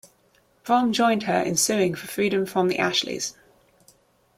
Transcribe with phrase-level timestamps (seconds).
[0.63, 3.37] Brom joined her in suing for freedom from the Ashleys.